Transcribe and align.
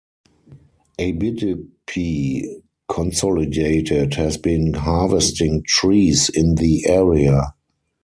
Abitibi 0.97 2.63
Consolidated 2.87 4.15
has 4.15 4.35
been 4.35 4.73
harvesting 4.73 5.61
trees 5.67 6.27
in 6.29 6.55
the 6.55 6.87
area. 6.87 7.53